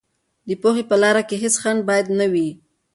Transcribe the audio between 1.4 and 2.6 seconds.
هېڅ خنډ باید نه وي.